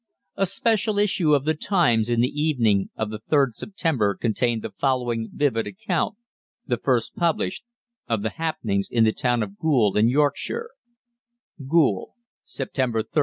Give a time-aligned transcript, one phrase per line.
[0.35, 4.71] A special issue of the "Times" in the evening of the 3rd September contained the
[4.71, 6.15] following vivid account
[6.65, 7.63] the first published
[8.07, 10.71] of the happenings in the town of Goole, in Yorkshire:
[11.67, 13.19] "GOOLE, September 3.